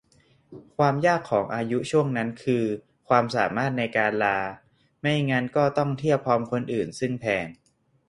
[0.77, 2.63] ความยากของอายุช่วงนั้นคือ
[3.07, 4.39] ความสามารถในการลา
[5.01, 7.47] ไม่งั้นก็ต้องเที่ยวพร้อมคนอื่น ซึ่งแพง